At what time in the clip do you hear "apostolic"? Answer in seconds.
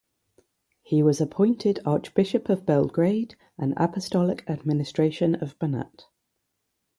3.77-4.43